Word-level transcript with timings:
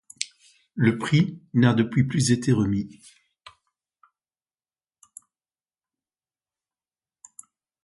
Le 0.73 0.97
Prix 0.97 1.39
n'a 1.53 1.75
depuis 1.75 2.03
plus 2.05 2.31
été 2.31 2.53
remis. 2.53 2.99